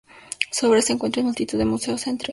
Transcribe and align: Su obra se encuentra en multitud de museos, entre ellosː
Su 0.49 0.65
obra 0.67 0.81
se 0.81 0.93
encuentra 0.93 1.19
en 1.19 1.27
multitud 1.27 1.59
de 1.59 1.65
museos, 1.65 2.07
entre 2.07 2.29
ellosː 2.29 2.29